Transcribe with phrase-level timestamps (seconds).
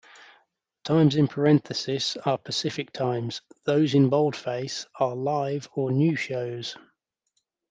[0.83, 6.75] Times in parenthesis are Pacific times; those in boldface are live or new shows.